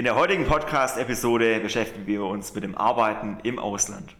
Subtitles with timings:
[0.00, 4.16] In der heutigen Podcast-Episode beschäftigen wir uns mit dem Arbeiten im Ausland.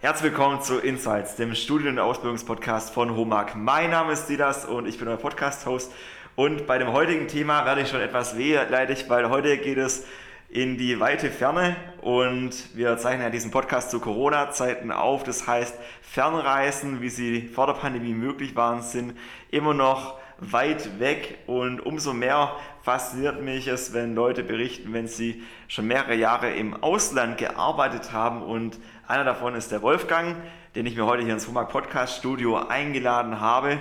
[0.00, 3.54] Herzlich willkommen zu Insights, dem Studien- und Ausbildungspodcast von HOMAG.
[3.54, 5.92] Mein Name ist Silas und ich bin euer Podcast-Host.
[6.36, 10.06] Und bei dem heutigen Thema werde ich schon etwas wehleidig, weil heute geht es
[10.52, 15.24] in die weite Ferne und wir zeichnen ja diesen Podcast zu Corona-Zeiten auf.
[15.24, 19.16] Das heißt, Fernreisen, wie sie vor der Pandemie möglich waren, sind
[19.50, 25.42] immer noch weit weg und umso mehr fasziniert mich es, wenn Leute berichten, wenn sie
[25.68, 30.36] schon mehrere Jahre im Ausland gearbeitet haben und einer davon ist der Wolfgang,
[30.74, 33.78] den ich mir heute hier ins Humag Podcast Studio eingeladen habe.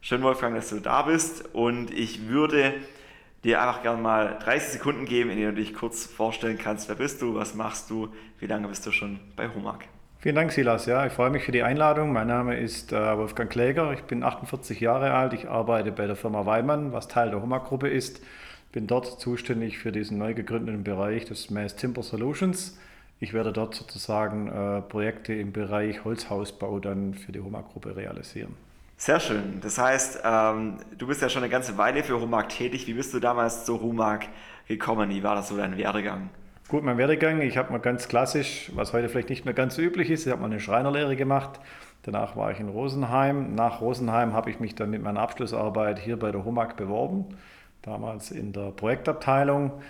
[0.00, 2.74] Schön Wolfgang, dass du da bist und ich würde
[3.44, 6.88] dir einfach gerne mal 30 Sekunden geben, in denen du dich kurz vorstellen kannst.
[6.88, 7.34] Wer bist du?
[7.34, 8.08] Was machst du?
[8.40, 9.80] Wie lange bist du schon bei Homag?
[10.18, 10.86] Vielen Dank, Silas.
[10.86, 12.12] Ja, ich freue mich für die Einladung.
[12.12, 13.92] Mein Name ist äh, Wolfgang Kläger.
[13.92, 15.34] Ich bin 48 Jahre alt.
[15.34, 18.22] Ich arbeite bei der Firma Weimann, was Teil der Homag-Gruppe ist.
[18.72, 22.78] Bin dort zuständig für diesen neu gegründeten Bereich des Mass Timber Solutions.
[23.20, 28.56] Ich werde dort sozusagen äh, Projekte im Bereich Holzhausbau dann für die Homag-Gruppe realisieren.
[29.04, 29.60] Sehr schön.
[29.60, 32.86] Das heißt, ähm, du bist ja schon eine ganze Weile für Humag tätig.
[32.86, 34.20] Wie bist du damals zu Humag
[34.66, 35.10] gekommen?
[35.10, 36.30] Wie war das so dein Werdegang?
[36.68, 39.82] Gut, mein Werdegang, ich habe mal ganz klassisch, was heute vielleicht nicht mehr ganz so
[39.82, 41.60] üblich ist, ich habe mal eine Schreinerlehre gemacht.
[42.04, 43.54] Danach war ich in Rosenheim.
[43.54, 47.26] Nach Rosenheim habe ich mich dann mit meiner Abschlussarbeit hier bei der Humag beworben,
[47.82, 49.82] damals in der Projektabteilung.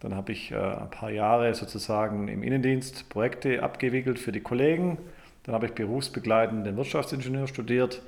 [0.00, 4.96] Dann habe ich äh, ein paar Jahre sozusagen im Innendienst Projekte abgewickelt für die Kollegen.
[5.42, 8.00] Dann habe ich berufsbegleitend den Wirtschaftsingenieur studiert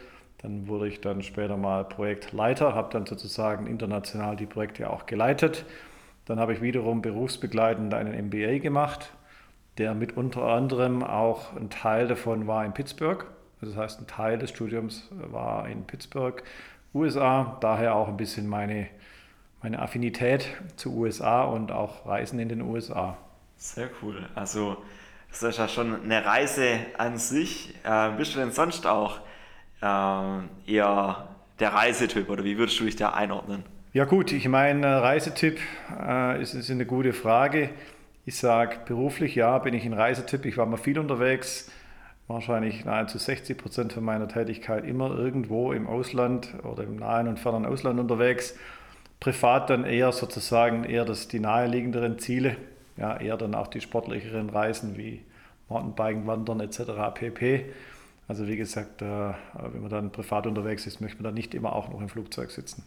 [0.46, 5.64] dann wurde ich dann später mal Projektleiter, habe dann sozusagen international die Projekte auch geleitet.
[6.24, 9.12] Dann habe ich wiederum berufsbegleitend einen MBA gemacht,
[9.76, 13.26] der mit unter anderem auch ein Teil davon war in Pittsburgh.
[13.60, 16.40] Das heißt, ein Teil des Studiums war in Pittsburgh,
[16.94, 17.56] USA.
[17.60, 18.86] Daher auch ein bisschen meine,
[19.64, 23.16] meine Affinität zu USA und auch Reisen in den USA.
[23.56, 24.28] Sehr cool.
[24.36, 24.76] Also,
[25.28, 27.74] das ist ja schon eine Reise an sich.
[27.82, 29.18] Äh, bist du denn sonst auch
[29.82, 31.28] äh, eher
[31.60, 33.64] der Reisetyp oder wie würdest du dich da einordnen?
[33.92, 35.58] Ja gut, ich meine, Reisetyp
[35.98, 37.70] äh, ist, ist eine gute Frage.
[38.26, 40.44] Ich sage beruflich, ja, bin ich ein Reisetyp.
[40.44, 41.70] Ich war mal viel unterwegs,
[42.26, 47.38] wahrscheinlich nahezu 60 Prozent von meiner Tätigkeit immer irgendwo im Ausland oder im nahen und
[47.38, 48.54] fernen Ausland unterwegs.
[49.18, 52.56] Privat dann eher sozusagen eher das, die naheliegenderen Ziele,
[52.98, 55.22] ja, eher dann auch die sportlicheren Reisen wie
[55.68, 57.14] Mountainbiken, Wandern etc.
[57.14, 57.64] pp.
[58.28, 61.74] Also wie gesagt, äh, wenn man dann privat unterwegs ist, möchte man dann nicht immer
[61.74, 62.84] auch noch im Flugzeug sitzen.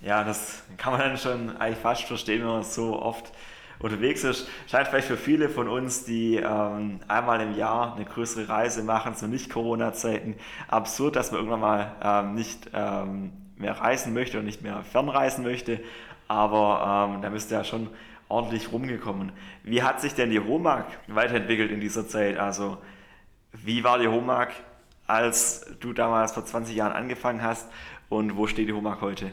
[0.00, 3.32] Ja, das kann man dann schon eigentlich fast verstehen, wenn man so oft
[3.80, 4.48] unterwegs ist.
[4.68, 9.14] Scheint vielleicht für viele von uns, die ähm, einmal im Jahr eine größere Reise machen,
[9.14, 10.36] zu Nicht-Corona-Zeiten,
[10.68, 15.42] absurd, dass man irgendwann mal ähm, nicht ähm, mehr reisen möchte und nicht mehr fernreisen
[15.42, 15.80] möchte.
[16.28, 17.88] Aber ähm, da müsste ja schon
[18.28, 19.32] ordentlich rumgekommen.
[19.64, 22.38] Wie hat sich denn die Homag weiterentwickelt in dieser Zeit?
[22.38, 22.78] Also
[23.68, 24.48] wie war die Homag,
[25.06, 27.68] als du damals vor 20 Jahren angefangen hast
[28.08, 29.30] und wo steht die Homag heute?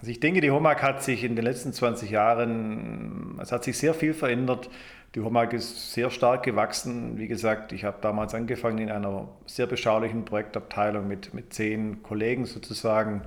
[0.00, 3.78] Also ich denke, die Homag hat sich in den letzten 20 Jahren, es hat sich
[3.78, 4.68] sehr viel verändert.
[5.14, 7.16] Die Homag ist sehr stark gewachsen.
[7.16, 12.44] Wie gesagt, ich habe damals angefangen in einer sehr beschaulichen Projektabteilung mit, mit zehn Kollegen
[12.44, 13.22] sozusagen,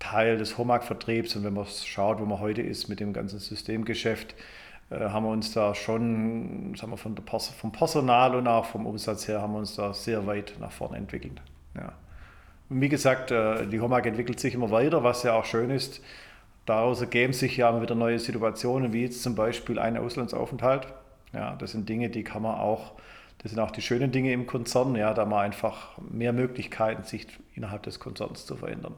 [0.00, 1.36] Teil des Homag-Vertriebs.
[1.36, 4.34] Und wenn man schaut, wo man heute ist mit dem ganzen Systemgeschäft,
[4.90, 9.26] haben wir uns da schon, sagen wir, von der, vom Personal und auch vom Umsatz
[9.28, 11.40] her haben wir uns da sehr weit nach vorne entwickelt.
[11.74, 11.92] Ja.
[12.68, 16.00] Und wie gesagt, äh, die Homag entwickelt sich immer weiter, was ja auch schön ist.
[16.66, 20.86] Daraus ergeben sich ja immer wieder neue Situationen, wie jetzt zum Beispiel ein Auslandsaufenthalt.
[21.32, 22.92] Ja, das sind Dinge, die kann man auch,
[23.38, 27.26] das sind auch die schönen Dinge im Konzern, ja, da man einfach mehr Möglichkeiten, sich
[27.54, 28.94] innerhalb des Konzerns zu verändern.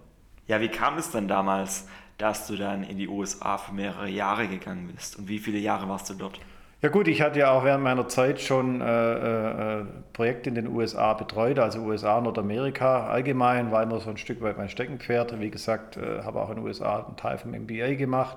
[0.47, 1.89] Ja, wie kam es denn damals,
[2.19, 5.19] dass du dann in die USA für mehrere Jahre gegangen bist?
[5.19, 6.41] Und wie viele Jahre warst du dort?
[6.83, 10.69] Ja gut, ich hatte ja auch während meiner Zeit schon äh, äh, Projekte in den
[10.69, 15.41] USA betreut, also USA, Nordamerika allgemein, war immer so ein Stück weit mein Steckenpferd.
[15.41, 18.37] Wie gesagt, äh, habe auch in den USA einen Teil vom MBA gemacht,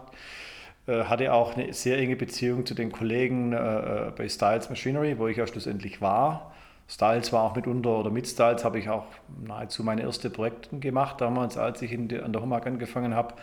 [0.87, 5.19] äh, hatte auch eine sehr enge Beziehung zu den Kollegen äh, äh, bei Styles Machinery,
[5.19, 6.53] wo ich ja schlussendlich war.
[6.87, 9.05] Styles war auch mitunter, oder mit Styles habe ich auch
[9.45, 13.35] nahezu meine erste Projekte gemacht, damals, als ich in die, an der Homag angefangen habe.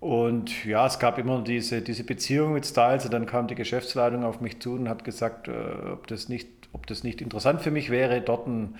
[0.00, 4.24] Und ja, es gab immer diese, diese Beziehung mit Styles und dann kam die Geschäftsleitung
[4.24, 5.52] auf mich zu und hat gesagt, äh,
[5.92, 8.78] ob, das nicht, ob das nicht interessant für mich wäre, dort einen,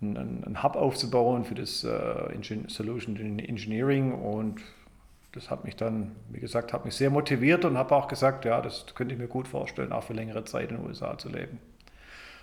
[0.00, 4.62] einen, einen Hub aufzubauen für das äh, Solution Engineering und
[5.32, 8.62] das hat mich dann, wie gesagt, hat mich sehr motiviert und habe auch gesagt, ja,
[8.62, 11.58] das könnte ich mir gut vorstellen, auch für längere Zeit in den USA zu leben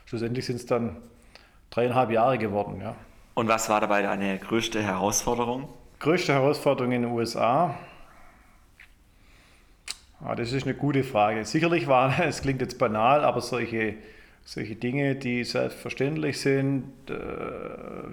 [0.10, 0.98] schlussendlich sind es dann
[1.70, 2.82] dreieinhalb Jahre geworden.
[2.82, 2.96] Ja.
[3.36, 5.70] Und was war dabei deine größte Herausforderung?
[6.00, 7.78] größte Herausforderung in den USA?
[10.22, 11.46] Ah, das ist eine gute Frage.
[11.46, 13.96] Sicherlich waren, es klingt jetzt banal, aber solche,
[14.44, 17.14] solche Dinge, die selbstverständlich sind, äh,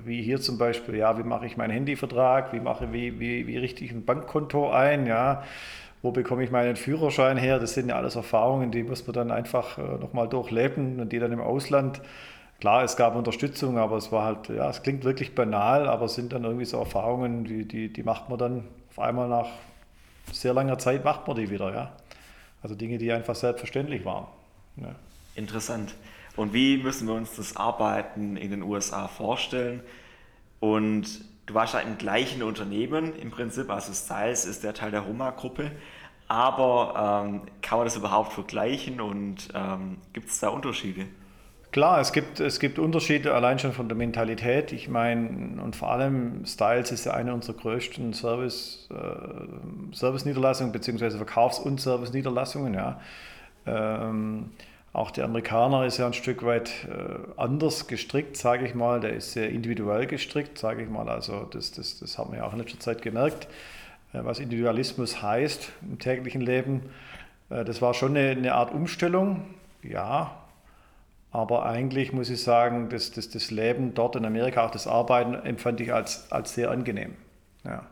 [0.05, 3.59] wie hier zum Beispiel, ja, wie mache ich meinen Handyvertrag, wie mache wie, wie, wie
[3.59, 5.43] richte ich ein Bankkonto ein, ja,
[6.03, 9.31] wo bekomme ich meinen Führerschein her, das sind ja alles Erfahrungen, die muss man dann
[9.33, 12.01] einfach äh, nochmal durchleben und die dann im Ausland
[12.59, 16.15] Klar, es gab Unterstützung, aber es war halt, ja, es klingt wirklich banal, aber es
[16.15, 19.49] sind dann irgendwie so Erfahrungen, die, die, die macht man dann auf einmal nach
[20.33, 21.93] sehr langer Zeit macht man die wieder, ja.
[22.63, 24.27] Also Dinge, die einfach selbstverständlich waren.
[24.77, 24.95] Ja.
[25.35, 25.95] Interessant.
[26.37, 29.81] Und wie müssen wir uns das Arbeiten in den USA vorstellen?
[30.61, 31.07] Und
[31.47, 35.71] du warst ja im gleichen Unternehmen im Prinzip, also Styles ist der Teil der Roma-Gruppe.
[36.29, 41.07] Aber ähm, kann man das überhaupt vergleichen und ähm, gibt es da Unterschiede?
[41.77, 44.73] Klar, es gibt, es gibt Unterschiede allein schon von der Mentalität.
[44.73, 51.19] Ich meine, und vor allem Styles ist ja eine unserer größten Service, äh, Service-Niederlassungen, beziehungsweise
[51.19, 52.73] Verkaufs- und Service-Niederlassungen.
[52.73, 52.99] Ja.
[53.67, 54.53] Ähm,
[54.95, 59.01] auch der Amerikaner ist ja ein Stück weit äh, anders gestrickt, sage ich mal.
[59.01, 61.11] Der ist sehr individuell gestrickt, sage ich mal.
[61.11, 63.49] Also das, das, das haben wir ja auch in letzter Zeit gemerkt,
[64.15, 66.85] äh, was Individualismus heißt im täglichen Leben.
[67.51, 69.45] Äh, das war schon eine, eine Art Umstellung,
[69.83, 70.35] ja,
[71.37, 75.35] aber eigentlich muss ich sagen, das, das, das Leben dort in Amerika, auch das Arbeiten,
[75.35, 77.15] empfand ich als, als sehr angenehm.
[77.63, 77.85] Ja.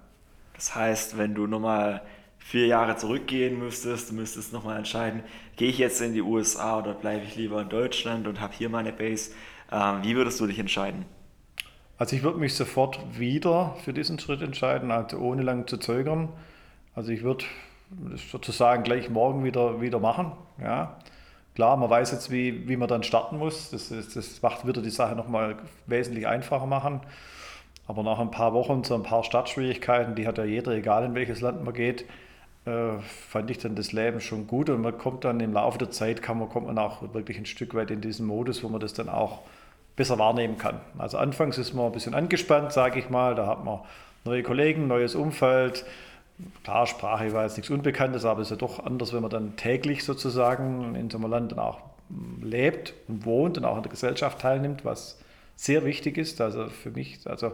[0.54, 2.00] Das heißt, wenn du nochmal
[2.38, 5.22] vier Jahre zurückgehen müsstest, du müsstest nochmal entscheiden,
[5.56, 8.70] gehe ich jetzt in die USA oder bleibe ich lieber in Deutschland und habe hier
[8.70, 9.32] meine Base.
[9.70, 11.04] Ähm, wie würdest du dich entscheiden?
[11.98, 16.30] Also ich würde mich sofort wieder für diesen Schritt entscheiden, also ohne lang zu zögern.
[16.94, 17.44] Also ich würde
[17.90, 20.32] das sozusagen gleich morgen wieder, wieder machen.
[20.58, 20.96] Ja.
[21.54, 23.70] Klar, man weiß jetzt, wie, wie man dann starten muss.
[23.70, 25.56] Das, ist, das macht wieder die Sache nochmal
[25.86, 27.00] wesentlich einfacher machen.
[27.86, 31.14] Aber nach ein paar Wochen, so ein paar Startschwierigkeiten, die hat ja jeder, egal in
[31.14, 32.06] welches Land man geht,
[32.64, 32.98] äh,
[33.28, 34.68] fand ich dann das Leben schon gut.
[34.68, 37.46] Und man kommt dann im Laufe der Zeit, kann man, kommt man auch wirklich ein
[37.46, 39.40] Stück weit in diesen Modus, wo man das dann auch
[39.96, 40.80] besser wahrnehmen kann.
[40.98, 43.34] Also anfangs ist man ein bisschen angespannt, sage ich mal.
[43.34, 43.80] Da hat man
[44.24, 45.84] neue Kollegen, neues Umfeld,
[46.64, 49.56] Klar, Sprache war jetzt nichts Unbekanntes, aber es ist ja doch anders, wenn man dann
[49.56, 51.80] täglich sozusagen in so einem Land dann auch
[52.42, 55.20] lebt und wohnt und auch in der Gesellschaft teilnimmt, was
[55.56, 56.40] sehr wichtig ist.
[56.40, 57.52] Also für mich, also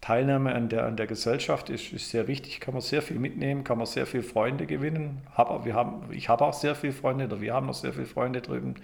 [0.00, 3.64] Teilnahme an der, an der Gesellschaft ist, ist sehr wichtig, kann man sehr viel mitnehmen,
[3.64, 5.22] kann man sehr viele Freunde gewinnen.
[5.34, 8.06] Hab, wir haben, ich habe auch sehr viele Freunde oder wir haben noch sehr viele
[8.06, 8.74] Freunde drüben.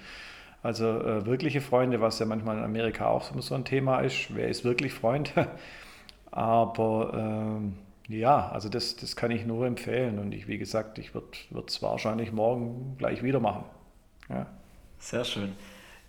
[0.62, 4.34] Also äh, wirkliche Freunde, was ja manchmal in Amerika auch so ein Thema ist.
[4.34, 5.32] Wer ist wirklich Freund?
[6.30, 10.18] Aber äh, ja, also das, das kann ich nur empfehlen.
[10.18, 11.28] Und ich, wie gesagt, ich würde
[11.66, 13.64] es wahrscheinlich morgen gleich wieder machen.
[14.28, 14.46] Ja.
[14.98, 15.52] Sehr schön.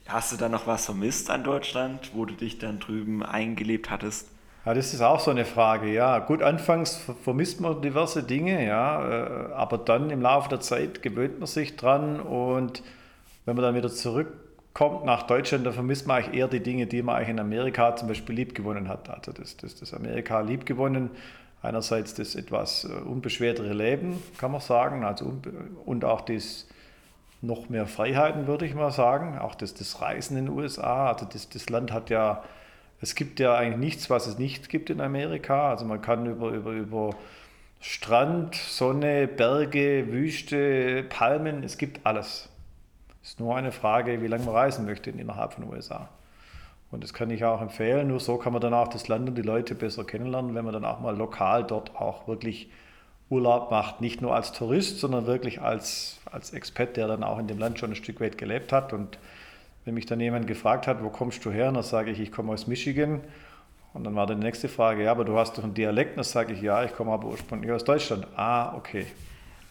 [0.07, 4.29] Hast du da noch was vermisst an Deutschland, wo du dich dann drüben eingelebt hattest?
[4.65, 5.91] Ja, das ist auch so eine Frage.
[5.91, 11.01] Ja, gut, anfangs vermisst man diverse Dinge, ja, äh, aber dann im Laufe der Zeit
[11.01, 12.83] gewöhnt man sich dran und
[13.45, 17.01] wenn man dann wieder zurückkommt nach Deutschland, dann vermisst man eigentlich eher die Dinge, die
[17.01, 19.09] man eigentlich in Amerika zum Beispiel liebgewonnen hat.
[19.09, 21.09] Also das, das, das Amerika liebgewonnen
[21.61, 25.33] einerseits das etwas äh, unbeschwertere Leben, kann man sagen, also
[25.85, 26.67] und auch das
[27.41, 31.07] noch mehr Freiheiten, würde ich mal sagen, auch das, das Reisen in den USA.
[31.07, 32.43] Also das, das Land hat ja,
[33.01, 35.71] es gibt ja eigentlich nichts, was es nicht gibt in Amerika.
[35.71, 37.09] Also man kann über, über, über
[37.79, 42.49] Strand, Sonne, Berge, Wüste, Palmen, es gibt alles.
[43.23, 46.09] Es ist nur eine Frage, wie lange man reisen möchte innerhalb von den USA.
[46.91, 48.09] Und das kann ich auch empfehlen.
[48.09, 50.73] Nur so kann man dann auch das Land und die Leute besser kennenlernen, wenn man
[50.73, 52.69] dann auch mal lokal dort auch wirklich
[53.29, 54.01] Urlaub macht.
[54.01, 57.79] Nicht nur als Tourist, sondern wirklich als, als Expat, der dann auch in dem Land
[57.79, 58.91] schon ein Stück weit gelebt hat.
[58.91, 59.17] Und
[59.85, 62.51] wenn mich dann jemand gefragt hat, wo kommst du her, dann sage ich, ich komme
[62.51, 63.21] aus Michigan.
[63.93, 66.17] Und dann war dann die nächste Frage, ja, aber du hast doch einen Dialekt.
[66.17, 68.27] Dann sage ich, ja, ich komme aber ursprünglich aus Deutschland.
[68.35, 69.05] Ah, okay.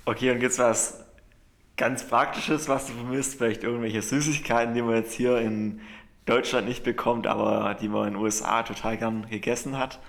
[0.07, 1.05] Okay, und es was
[1.77, 3.37] ganz Praktisches, was du vermisst?
[3.37, 5.81] Vielleicht irgendwelche Süßigkeiten, die man jetzt hier in
[6.27, 10.01] Deutschland nicht bekommt, aber die man in den USA total gern gegessen hat.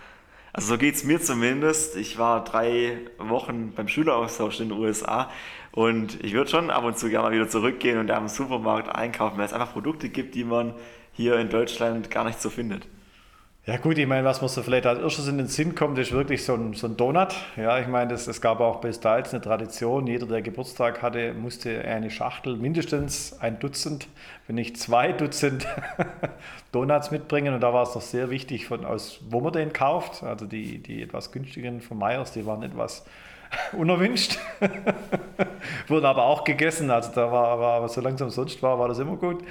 [0.53, 1.95] Also so geht es mir zumindest.
[1.95, 5.29] Ich war drei Wochen beim Schüleraustausch in den USA
[5.71, 8.93] und ich würde schon ab und zu gerne mal wieder zurückgehen und da im Supermarkt
[8.93, 10.73] einkaufen, weil es einfach Produkte gibt, die man
[11.13, 12.87] hier in Deutschland gar nicht so findet.
[13.67, 16.11] Ja gut, ich meine, was mir so vielleicht als erstes in den Sinn kommt, ist
[16.11, 17.35] wirklich so ein, so ein Donut.
[17.55, 20.07] Ja, ich meine, es gab auch bei Styles eine Tradition.
[20.07, 24.07] Jeder, der Geburtstag hatte, musste eine Schachtel, mindestens ein Dutzend,
[24.47, 25.67] wenn nicht zwei Dutzend
[26.71, 27.53] Donuts mitbringen.
[27.53, 30.23] Und da war es doch sehr wichtig, von aus, wo man den kauft.
[30.23, 33.05] Also die, die etwas günstigeren von Meyers, die waren etwas
[33.73, 34.39] unerwünscht.
[35.87, 36.91] Wurden aber auch gegessen.
[36.91, 39.43] Also da war aber, so langsam sonst war, war das immer gut.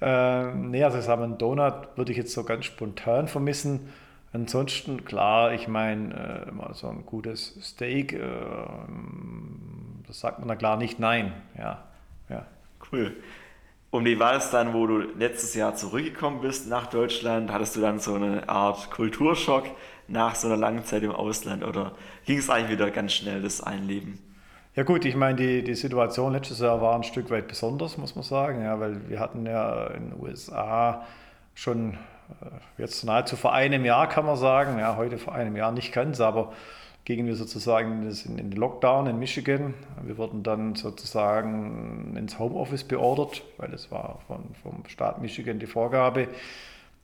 [0.00, 3.92] Äh, nee, also sagen wir, einen Donut würde ich jetzt so ganz spontan vermissen.
[4.32, 8.20] Ansonsten, klar, ich meine, äh, so ein gutes Steak, äh,
[10.06, 11.32] das sagt man da klar nicht nein.
[11.56, 11.84] Ja,
[12.28, 12.46] ja.
[12.92, 13.16] Cool.
[13.90, 17.50] Und wie war es dann, wo du letztes Jahr zurückgekommen bist nach Deutschland?
[17.50, 19.64] Hattest du dann so eine Art Kulturschock
[20.08, 21.92] nach so einer langen Zeit im Ausland oder
[22.26, 24.18] ging es eigentlich wieder ganz schnell, das Einleben?
[24.76, 28.14] Ja gut, ich meine, die, die Situation letztes Jahr war ein Stück weit besonders, muss
[28.14, 31.06] man sagen, ja, weil wir hatten ja in den USA
[31.54, 31.94] schon
[32.42, 35.94] äh, jetzt nahezu vor einem Jahr, kann man sagen, ja, heute vor einem Jahr nicht
[35.94, 36.52] ganz, aber
[37.06, 39.72] gingen wir sozusagen in den Lockdown in Michigan.
[40.02, 45.66] Wir wurden dann sozusagen ins Homeoffice beordert, weil das war von, vom Staat Michigan die
[45.66, 46.28] Vorgabe.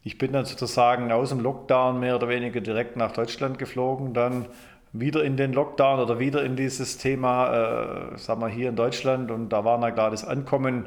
[0.05, 4.45] Ich bin dann sozusagen aus dem Lockdown mehr oder weniger direkt nach Deutschland geflogen, dann
[4.93, 9.31] wieder in den Lockdown oder wieder in dieses Thema, äh, sagen wir hier in Deutschland.
[9.31, 10.87] Und da war na klar, das Ankommen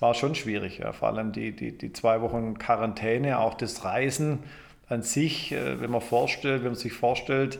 [0.00, 0.78] war schon schwierig.
[0.78, 0.92] Ja.
[0.92, 4.40] Vor allem die, die, die zwei Wochen Quarantäne, auch das Reisen
[4.88, 7.58] an sich, äh, wenn man vorstellt, wenn man sich vorstellt,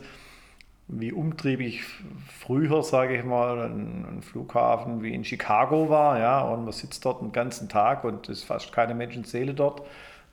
[0.87, 1.81] wie umtriebig
[2.29, 7.03] früher, sage ich mal, ein, ein, Flughafen wie in Chicago war, ja, und man sitzt
[7.05, 9.81] dort den ganzen Tag und es ist fast keine Menschenseele dort.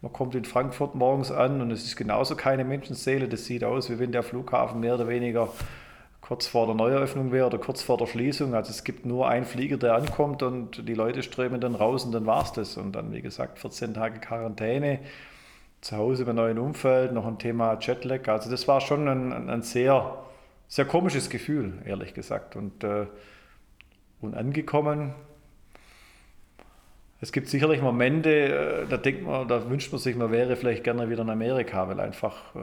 [0.03, 3.29] Man kommt in Frankfurt morgens an und es ist genauso keine Menschenseele.
[3.29, 5.49] Das sieht aus, wie wenn der Flughafen mehr oder weniger
[6.21, 8.55] kurz vor der Neueröffnung wäre oder kurz vor der Schließung.
[8.55, 12.13] Also es gibt nur einen Flieger, der ankommt und die Leute strömen dann raus und
[12.13, 12.77] dann war es das.
[12.77, 14.99] Und dann, wie gesagt, 14 Tage Quarantäne,
[15.81, 18.29] zu Hause im neuen Umfeld, noch ein Thema Jetlag.
[18.29, 20.19] Also das war schon ein, ein sehr
[20.73, 22.57] sehr komisches Gefühl, ehrlich gesagt.
[22.57, 23.05] Und, äh,
[24.23, 25.13] und angekommen,
[27.23, 30.83] es gibt sicherlich Momente, äh, da denkt man, da wünscht man sich, man wäre vielleicht
[30.83, 32.59] gerne wieder in Amerika, weil einfach äh,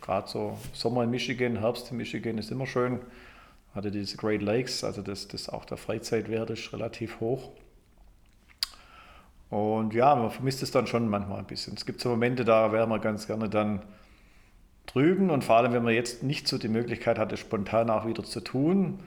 [0.00, 3.00] gerade so Sommer in Michigan, Herbst in Michigan ist immer schön.
[3.74, 7.50] Hatte diese Great Lakes, also das, das auch der Freizeitwert ist relativ hoch.
[9.50, 11.74] Und ja, man vermisst es dann schon manchmal ein bisschen.
[11.74, 13.82] Es gibt so Momente, da wäre man ganz gerne dann
[14.86, 18.22] drüben und vor allem, wenn man jetzt nicht so die Möglichkeit hatte, spontan auch wieder
[18.22, 19.00] zu tun,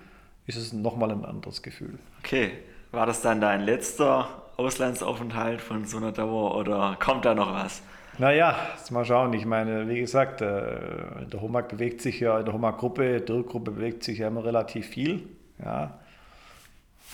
[0.47, 1.97] ist es nochmal ein anderes Gefühl.
[2.19, 2.51] Okay,
[2.91, 4.27] war das dann dein letzter
[4.57, 7.81] Auslandsaufenthalt von so einer Dauer oder kommt da noch was?
[8.17, 8.55] Naja,
[8.89, 9.33] mal schauen.
[9.33, 13.71] Ich meine, wie gesagt, äh, in der HOMAG bewegt sich ja, in der HOMAG-Gruppe, Dirk-Gruppe
[13.71, 15.27] bewegt sich ja immer relativ viel.
[15.63, 15.99] Ja.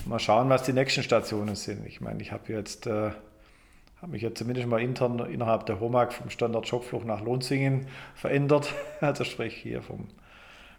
[0.06, 1.86] Mal schauen, was die nächsten Stationen sind.
[1.86, 3.10] Ich meine, ich habe jetzt äh,
[4.04, 8.74] habe mich ja zumindest mal intern innerhalb der HOMAG vom Standort Schockflucht nach Lohnsingen verändert,
[9.00, 10.08] also sprich hier vom,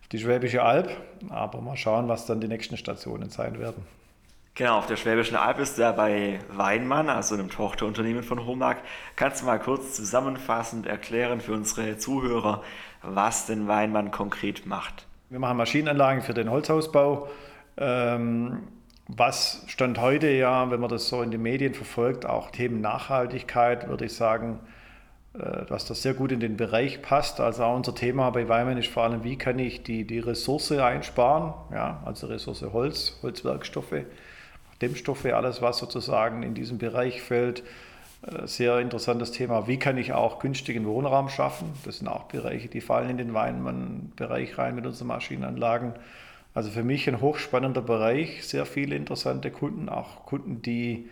[0.02, 0.90] auf die Schwäbische Alb.
[1.30, 3.84] Aber mal schauen, was dann die nächsten Stationen sein werden.
[4.58, 8.78] Genau, auf der Schwäbischen Alb ist er bei Weinmann, also einem Tochterunternehmen von HOMAG.
[9.18, 12.64] Kannst du mal kurz zusammenfassend erklären für unsere Zuhörer,
[13.02, 15.08] was denn Weinmann konkret macht?
[15.30, 17.28] Wir machen Maschinenanlagen für den Holzhausbau.
[17.76, 18.70] Ähm,
[19.10, 23.90] was stand heute ja, wenn man das so in den Medien verfolgt, auch Themen Nachhaltigkeit,
[23.90, 24.62] würde ich sagen,
[25.34, 27.42] äh, dass das sehr gut in den Bereich passt.
[27.42, 30.72] Also auch unser Thema bei Weimann ist vor allem, wie kann ich die, die Ressource
[30.72, 34.06] einsparen, ja, also Ressource Holz, Holzwerkstoffe,
[34.86, 37.64] Dämmstoffe, alles was sozusagen in diesem Bereich fällt.
[38.22, 39.68] Äh, sehr interessantes Thema.
[39.68, 41.74] Wie kann ich auch günstigen Wohnraum schaffen?
[41.84, 45.94] Das sind auch Bereiche, die fallen in den Weinmann-Bereich rein mit unseren Maschinenanlagen.
[46.54, 51.10] Also für mich ein hochspannender Bereich, sehr viele interessante Kunden, auch Kunden, die,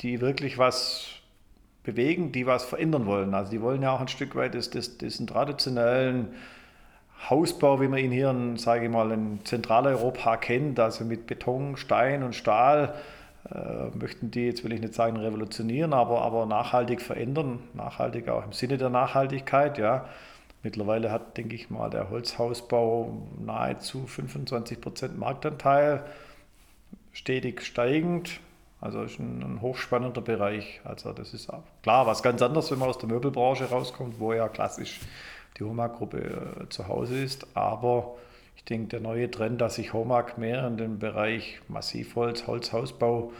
[0.00, 1.08] die wirklich was
[1.84, 3.34] bewegen, die was verändern wollen.
[3.34, 6.34] Also die wollen ja auch ein Stück weit diesen traditionellen
[7.28, 11.76] Hausbau, wie man ihn hier, in, sage ich mal, in Zentraleuropa kennt, also mit Beton,
[11.76, 12.94] Stein und Stahl,
[13.52, 18.44] äh, möchten die, jetzt will ich nicht sagen revolutionieren, aber, aber nachhaltig verändern, nachhaltig auch
[18.44, 20.06] im Sinne der Nachhaltigkeit, ja.
[20.62, 26.04] Mittlerweile hat, denke ich mal, der Holzhausbau nahezu 25 Prozent Marktanteil,
[27.12, 28.40] stetig steigend.
[28.80, 30.80] Also ist ein, ein, hochspannender Bereich.
[30.84, 31.50] Also das ist
[31.82, 35.00] klar was ganz anderes, wenn man aus der Möbelbranche rauskommt, wo ja klassisch
[35.58, 37.46] die Homag-Gruppe äh, zu Hause ist.
[37.54, 38.16] Aber
[38.56, 43.32] ich denke, der neue Trend, dass sich Homag mehr in den Bereich Massivholz, Holzhausbau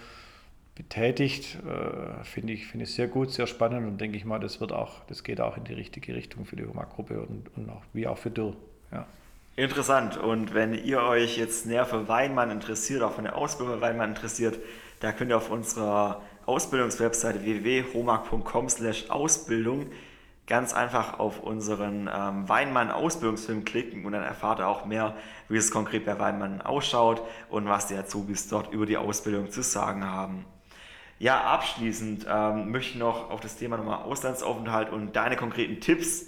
[0.75, 4.61] betätigt, äh, finde ich, find ich sehr gut, sehr spannend und denke ich mal, das
[4.61, 7.83] wird auch, das geht auch in die richtige Richtung für die HOMAG-Gruppe und, und auch,
[7.95, 8.55] wie auch für Dürr.
[8.93, 9.07] Ja.
[9.57, 10.19] Interessant.
[10.19, 14.59] Und wenn ihr euch jetzt näher für Weinmann interessiert, auch von der Ausbildung Weinmann interessiert,
[15.01, 18.69] da könnt ihr auf unserer Ausbildungswebseite www.homag.com
[19.09, 19.87] Ausbildung
[20.47, 25.15] ganz einfach auf unseren ähm, Weinmann-Ausbildungsfilm klicken und dann erfahrt ihr auch mehr,
[25.49, 29.63] wie es konkret bei Weinmann ausschaut und was die Azubis dort über die Ausbildung zu
[29.63, 30.45] sagen haben.
[31.19, 36.27] Ja, abschließend ähm, möchte ich noch auf das Thema nochmal Auslandsaufenthalt und deine konkreten Tipps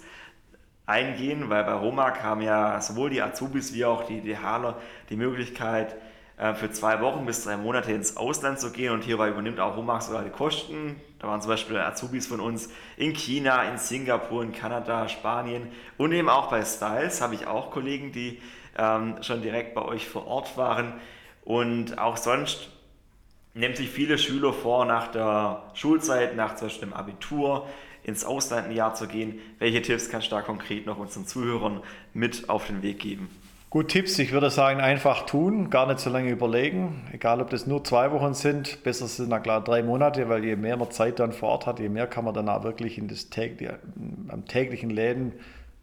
[0.85, 5.95] eingehen, weil bei Romag haben ja sowohl die Azubis wie auch die DHler die Möglichkeit,
[6.39, 9.75] äh, für zwei Wochen bis drei Monate ins Ausland zu gehen und hierbei übernimmt auch
[9.75, 10.95] Homag sogar die Kosten.
[11.19, 15.67] Da waren zum Beispiel Azubis von uns in China, in Singapur, in Kanada, Spanien
[15.97, 18.41] und eben auch bei Styles habe ich auch Kollegen, die
[18.77, 20.93] ähm, schon direkt bei euch vor Ort waren.
[21.43, 22.69] Und auch sonst
[23.53, 27.67] nimmt sich viele Schüler vor, nach der Schulzeit, nach zum Beispiel dem Abitur,
[28.03, 29.39] ins Ausland ein Jahr zu gehen.
[29.59, 31.81] Welche Tipps kannst du da konkret noch unseren Zuhörern
[32.13, 33.29] mit auf den Weg geben?
[33.69, 37.07] Gut, Tipps, ich würde sagen, einfach tun, gar nicht so lange überlegen.
[37.11, 40.55] Egal, ob das nur zwei Wochen sind, besser sind na klar drei Monate, weil je
[40.55, 43.07] mehr man Zeit dann vor Ort hat, je mehr kann man dann auch wirklich in
[43.07, 43.77] das tägliche,
[44.29, 45.33] am täglichen Läden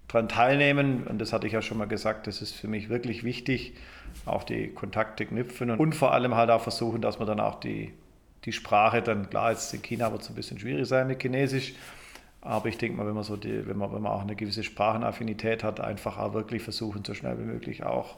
[0.08, 1.04] dran teilnehmen.
[1.06, 3.74] Und das hatte ich ja schon mal gesagt, das ist für mich wirklich wichtig.
[4.24, 7.60] Auch die Kontakte knüpfen und, und vor allem halt auch versuchen, dass man dann auch
[7.60, 7.92] die,
[8.46, 11.74] die Sprache dann, klar, jetzt in China wird es ein bisschen schwierig sein mit Chinesisch,
[12.46, 14.62] aber ich denke mal, wenn man, so die, wenn, man, wenn man auch eine gewisse
[14.62, 18.16] Sprachenaffinität hat, einfach auch wirklich versuchen, so schnell wie möglich auch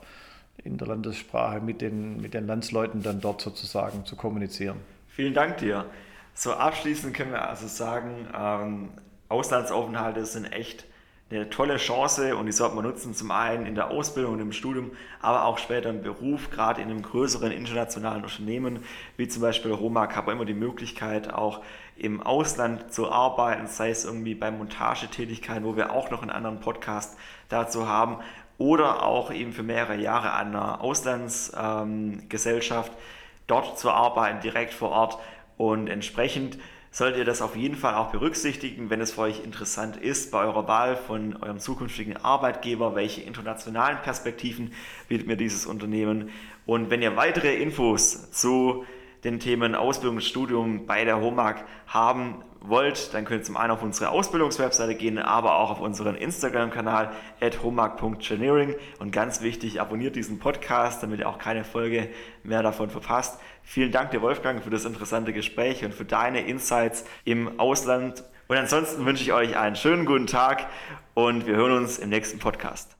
[0.64, 4.78] in der Landessprache mit den, mit den Landsleuten dann dort sozusagen zu kommunizieren.
[5.08, 5.86] Vielen Dank dir.
[6.34, 8.88] So abschließend können wir also sagen, ähm,
[9.28, 10.84] Auslandsaufenthalte sind echt
[11.30, 14.52] eine tolle Chance und die sollte man nutzen, zum einen in der Ausbildung und im
[14.52, 18.82] Studium, aber auch später im Beruf, gerade in einem größeren internationalen Unternehmen,
[19.18, 21.60] wie zum Beispiel Romag, habe immer die Möglichkeit, auch
[21.96, 26.60] im Ausland zu arbeiten, sei es irgendwie bei Montagetätigkeiten, wo wir auch noch einen anderen
[26.60, 27.18] Podcast
[27.50, 28.20] dazu haben,
[28.56, 32.98] oder auch eben für mehrere Jahre an einer Auslandsgesellschaft ähm,
[33.46, 35.18] dort zu arbeiten, direkt vor Ort.
[35.56, 36.58] Und entsprechend
[36.90, 40.44] solltet ihr das auf jeden Fall auch berücksichtigen, wenn es für euch interessant ist bei
[40.44, 44.72] eurer Wahl von eurem zukünftigen Arbeitgeber, welche internationalen Perspektiven
[45.08, 46.30] bietet mir dieses Unternehmen.
[46.66, 48.84] Und wenn ihr weitere Infos zu
[49.28, 53.70] den Themen Ausbildung und Studium bei der HOMAG haben wollt, dann könnt ihr zum einen
[53.70, 60.16] auf unsere Ausbildungswebseite gehen, aber auch auf unseren Instagram-Kanal at homag.engineering und ganz wichtig, abonniert
[60.16, 62.08] diesen Podcast, damit ihr auch keine Folge
[62.42, 63.38] mehr davon verpasst.
[63.62, 68.24] Vielen Dank dir, Wolfgang, für das interessante Gespräch und für deine Insights im Ausland.
[68.48, 70.66] Und ansonsten wünsche ich euch einen schönen guten Tag
[71.14, 72.96] und wir hören uns im nächsten Podcast.